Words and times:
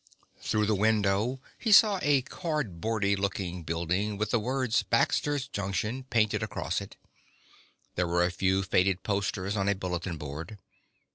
Through 0.39 0.65
the 0.65 0.73
window 0.73 1.41
he 1.59 1.71
saw 1.71 1.99
a 2.01 2.23
cardboardy 2.23 3.15
looking 3.15 3.61
building 3.61 4.17
with 4.17 4.31
the 4.31 4.39
words 4.39 4.81
BAXTER'S 4.81 5.47
JUNCTION 5.49 6.05
painted 6.05 6.41
across 6.41 6.81
it. 6.81 6.97
There 7.93 8.07
were 8.07 8.25
a 8.25 8.31
few 8.31 8.63
faded 8.63 9.03
posters 9.03 9.55
on 9.55 9.69
a 9.69 9.75
bulletin 9.75 10.17
board. 10.17 10.57